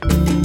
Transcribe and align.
Bye. 0.00 0.37